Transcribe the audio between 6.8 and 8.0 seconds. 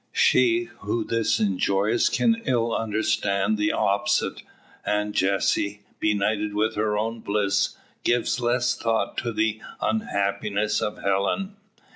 own bliss,